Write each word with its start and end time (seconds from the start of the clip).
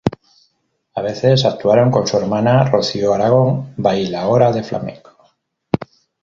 A 0.95 1.01
veces 1.03 1.45
actuaron 1.45 1.91
con 1.91 2.07
su 2.07 2.17
hermana 2.17 2.63
Rocío 2.63 3.13
Aragón, 3.13 3.75
bailaora 3.77 4.51
de 4.51 4.63
flamenco. 4.63 5.11